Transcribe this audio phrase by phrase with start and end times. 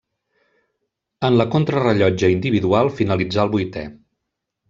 [1.29, 3.87] En la contrarellotge individual finalitzà el vuitè.